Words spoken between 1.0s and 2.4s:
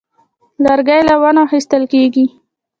له ونو اخیستل کېږي.